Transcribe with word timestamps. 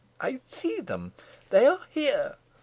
"I 0.19 0.37
see 0.47 0.79
them 0.79 1.13
they 1.51 1.67
are 1.67 1.77
here!" 1.91 2.37